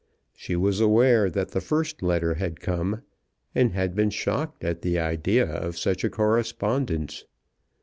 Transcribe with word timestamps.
She 0.35 0.55
was 0.55 0.81
aware 0.81 1.29
that 1.29 1.49
the 1.51 1.61
first 1.61 2.01
letter 2.01 2.33
had 2.33 2.59
come, 2.59 3.03
and 3.53 3.73
had 3.73 3.93
been 3.93 4.09
shocked 4.09 4.63
at 4.63 4.81
the 4.81 4.97
idea 4.97 5.45
of 5.45 5.77
such 5.77 6.03
a 6.03 6.09
correspondence. 6.09 7.25